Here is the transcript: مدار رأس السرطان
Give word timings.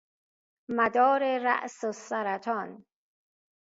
مدار 0.69 1.21
رأس 1.43 1.85
السرطان 1.85 2.83